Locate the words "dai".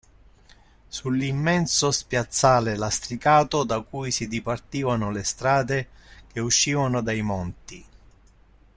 7.03-7.21